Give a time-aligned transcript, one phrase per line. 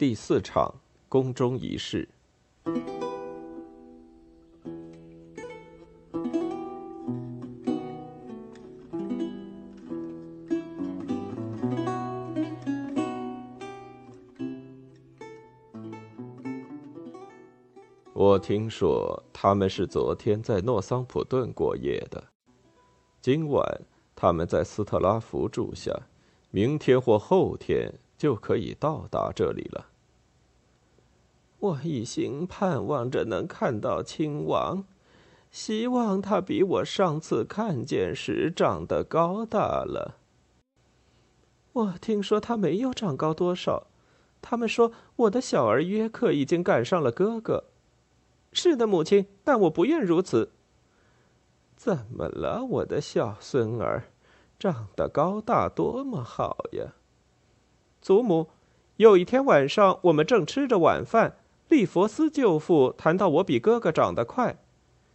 [0.00, 0.74] 第四场
[1.10, 2.08] 宫中仪式。
[18.14, 22.24] 我听说他们是昨天在诺桑普顿过夜的，
[23.20, 23.82] 今晚
[24.16, 25.94] 他们在斯特拉福住下，
[26.50, 29.88] 明天或后天就可以到达这里了。
[31.60, 34.84] 我一心盼望着能看到亲王，
[35.50, 40.16] 希望他比我上次看见时长得高大了。
[41.72, 43.86] 我听说他没有长高多少，
[44.40, 47.64] 他们说我的小儿约克已经赶上了哥哥。
[48.52, 50.52] 是的，母亲，但我不愿如此。
[51.76, 54.04] 怎么了，我的小孙儿？
[54.58, 56.94] 长得高大多么好呀！
[58.02, 58.48] 祖母，
[58.96, 61.36] 有一天晚上，我们正吃着晚饭，
[61.70, 64.58] 利佛斯舅父谈到我比哥哥长得快。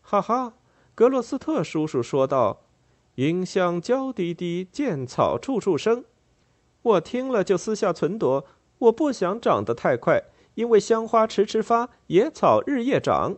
[0.00, 0.54] 哈哈，
[0.94, 2.62] 格洛斯特叔叔说道
[3.16, 6.04] ：“音香娇滴滴，见草处处生。”
[6.82, 8.44] 我听了就私下忖度，
[8.78, 10.22] 我不想长得太快。
[10.54, 13.36] 因为香花迟迟发，野草日夜长。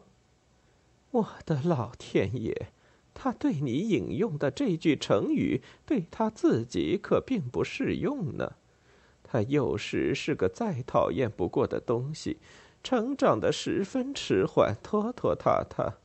[1.11, 2.69] 我的老天爷，
[3.13, 8.53] 他对你引用的这句成语，对他自己可并不适用呢。
[9.25, 12.39] 他幼时是个再讨厌不过的东西，
[12.89, 15.99] 成长的十分迟缓，拖拖沓沓。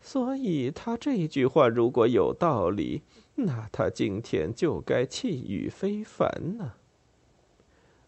[0.00, 3.02] 所以他这句话如果有道理，
[3.34, 6.72] 那他今天就该气宇非凡呢。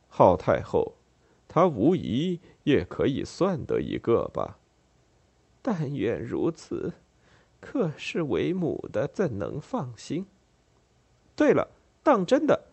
[0.08, 0.94] 浩太后。
[1.47, 4.56] 他无疑也可以算得一个吧。
[5.61, 6.95] 但愿如此，
[7.61, 10.24] 可是为母的怎能放心？
[11.36, 11.69] 对了，
[12.02, 12.69] 当真的，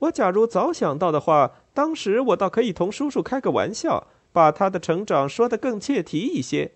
[0.00, 6.72] 我假如早想到的话，当时我倒可以同叔叔开个玩笑，把他的成长说得更切题一些。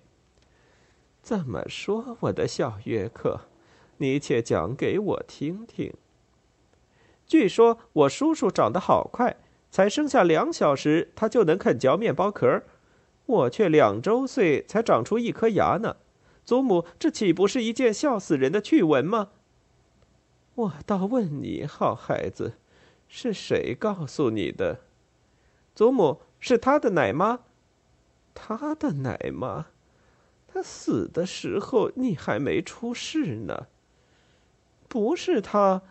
[1.23, 3.41] 怎么说，我的小约克？
[3.97, 5.93] 你且讲给我听听。
[7.27, 9.37] 据说我叔叔长得好快。
[9.69, 12.63] 才生下两小时，他就能啃嚼面包壳，
[13.27, 15.97] 我却两周岁才长出一颗牙呢。
[16.47, 19.33] 祖母，这岂不是一件笑死人的趣闻吗？
[20.55, 22.55] 我倒问你，好孩子，
[23.07, 24.81] 是谁告诉你的？
[25.75, 27.41] 祖母，是他的奶妈。
[28.33, 29.67] 他的奶妈？
[30.47, 33.67] 他死的时候你还没出世呢。
[34.87, 35.83] 不是他，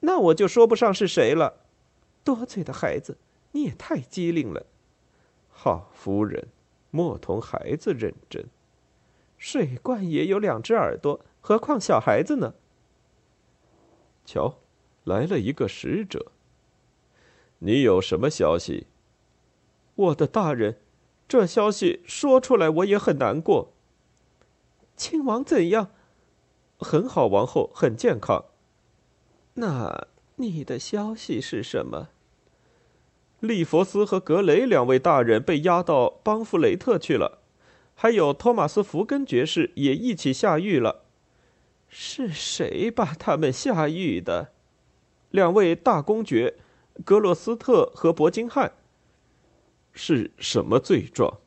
[0.00, 1.66] 那我就说不上是谁了。
[2.24, 3.18] 多嘴的孩子，
[3.52, 4.64] 你也太机灵了。
[5.50, 6.48] 好夫人，
[6.90, 8.46] 莫同孩子认真。
[9.36, 12.54] 水罐也有两只耳朵，何况小孩子呢？
[14.24, 14.54] 瞧，
[15.04, 16.32] 来了一个使者。
[17.58, 18.86] 你有什么消息？
[19.96, 20.76] 我的大人，
[21.26, 23.72] 这消息说出来我也很难过。
[24.96, 25.90] 亲王怎样？
[26.78, 28.44] 很好，王后很健康。
[29.54, 32.08] 那你的消息是什么？
[33.40, 37.38] 利佛斯和格雷两位大人被押到邦弗雷特去了，
[37.94, 41.04] 还有托马斯·福根爵士也一起下狱了。
[41.88, 44.52] 是谁把他们下狱的？
[45.30, 46.56] 两位大公爵，
[47.04, 48.72] 格洛斯特和伯金汉。
[49.96, 51.38] 是什么罪状？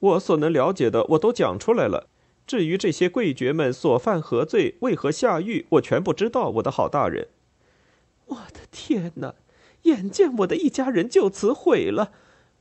[0.00, 2.08] 我所能了解的，我都讲出来了。
[2.44, 6.50] 至于这些贵爵们所犯何罪，为何下狱，我全不知道。
[6.56, 7.28] 我的好大人，
[8.26, 9.36] 我的天哪！
[9.82, 12.12] 眼见我的一家人就此毁了，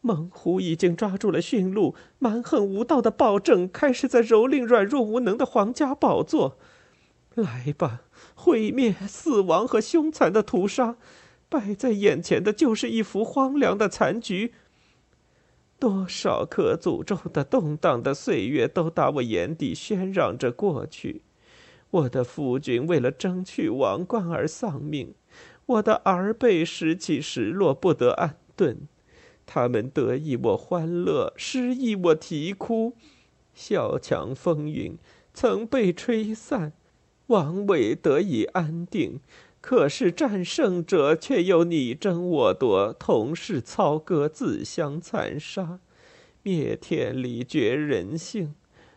[0.02, 6.58] 猛虎已经抓住了驯鹿，蛮横无道的暴政开始在蹂躏软弱无能的皇家宝座。
[7.34, 8.02] 来吧，
[8.36, 10.96] 毁灭、死亡和凶残的屠杀，
[11.50, 14.54] 摆在眼前的就是一幅荒凉的残局。
[15.82, 21.24] 多少可诅咒的动荡的岁月都打我眼底喧嚷着过去，
[21.90, 25.16] 我的夫君为了争取王冠而丧命。
[25.66, 28.88] 我的儿辈时起时落，不得安顿。
[29.48, 32.94] 他们得意我欢乐，失意我啼哭。
[33.56, 34.96] 小强风云
[35.34, 36.74] 曾被吹散，
[37.26, 39.20] 王位得以安定。
[39.62, 45.80] 可是战胜者却又你争我夺，同是操戈，自相残杀，
[46.42, 48.56] 灭天理，绝人性，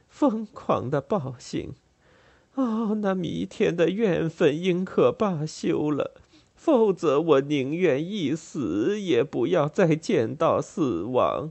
[0.08, 1.75] 疯狂的暴行。
[2.55, 6.12] 哦，那弥天的怨愤应可罢休了。
[6.55, 11.50] 否则，我宁愿一死，也不要再见到死亡。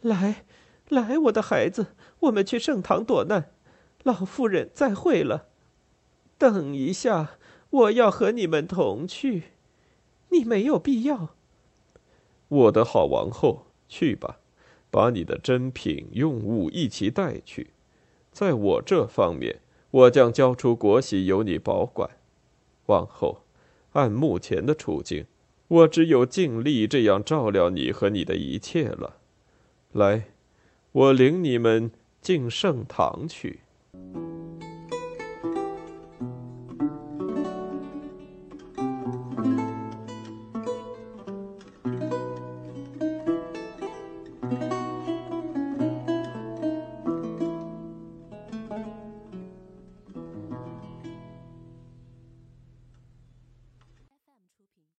[0.00, 0.44] 来，
[0.88, 1.88] 来，我的孩子，
[2.20, 3.50] 我们去圣堂躲难。
[4.02, 5.48] 老夫人，再会了。
[6.38, 7.32] 等一下，
[7.72, 9.44] 我要和你们同去。
[10.28, 11.34] 你没有必要。
[12.48, 14.38] 我的好王后，去吧，
[14.90, 17.70] 把你的珍品用物一起带去。
[18.30, 19.60] 在我这方面，
[19.90, 22.10] 我将交出国玺由你保管。
[22.86, 23.42] 王后，
[23.92, 25.26] 按目前的处境，
[25.68, 29.16] 我只有尽力这样照料你和你的一切了。
[29.92, 30.28] 来，
[30.92, 31.90] 我领你们
[32.20, 33.60] 进圣堂去。